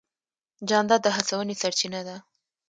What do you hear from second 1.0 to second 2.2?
د هڅونې سرچینه دی.